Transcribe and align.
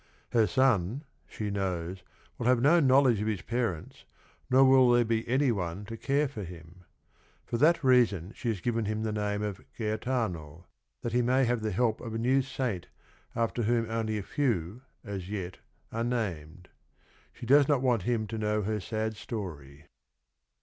Her 0.31 0.47
son, 0.47 1.03
she 1.27 1.51
knows, 1.51 2.01
will 2.39 2.47
have 2.47 2.59
no 2.59 2.79
knowledge 2.79 3.21
of 3.21 3.27
his 3.27 3.43
parents, 3.43 4.03
nor 4.49 4.63
will 4.65 4.89
there 4.89 5.05
be 5.05 5.27
any 5.27 5.51
one 5.51 5.85
to 5.85 5.95
care 5.95 6.27
for 6.27 6.43
him. 6.43 6.85
For 7.45 7.57
that 7.59 7.83
reason 7.83 8.33
she 8.33 8.47
has 8.49 8.61
given 8.61 8.85
him 8.85 9.03
the 9.03 9.11
name 9.11 9.43
of 9.43 9.61
Gaetano, 9.77 10.65
that 11.03 11.13
he 11.13 11.21
may 11.21 11.45
have 11.45 11.61
the 11.61 11.69
help 11.69 12.01
of 12.01 12.15
a 12.15 12.17
new 12.17 12.41
saint 12.41 12.87
after 13.35 13.61
whom 13.61 13.91
only 13.91 14.17
a 14.17 14.23
few, 14.23 14.81
as 15.03 15.29
yet, 15.29 15.59
are 15.91 16.03
named. 16.03 16.69
She 17.31 17.45
does 17.45 17.67
not 17.67 17.83
want 17.83 18.01
him 18.01 18.25
to 18.25 18.39
know 18.39 18.63
her 18.63 18.79
sad 18.79 19.15
story. 19.15 19.85